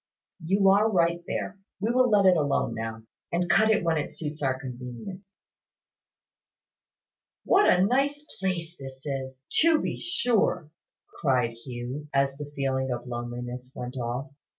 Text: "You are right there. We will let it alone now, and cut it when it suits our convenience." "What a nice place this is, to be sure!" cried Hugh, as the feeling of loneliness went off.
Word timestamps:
"You 0.43 0.67
are 0.69 0.91
right 0.91 1.23
there. 1.27 1.59
We 1.79 1.91
will 1.91 2.09
let 2.09 2.25
it 2.25 2.35
alone 2.35 2.73
now, 2.73 3.03
and 3.31 3.47
cut 3.47 3.69
it 3.69 3.83
when 3.83 3.99
it 3.99 4.11
suits 4.17 4.41
our 4.41 4.59
convenience." 4.59 5.37
"What 7.45 7.69
a 7.69 7.83
nice 7.85 8.25
place 8.39 8.75
this 8.75 9.05
is, 9.05 9.43
to 9.61 9.79
be 9.79 9.97
sure!" 9.99 10.71
cried 11.21 11.51
Hugh, 11.51 12.07
as 12.15 12.35
the 12.35 12.51
feeling 12.55 12.89
of 12.89 13.05
loneliness 13.05 13.71
went 13.75 13.95
off. 13.95 14.31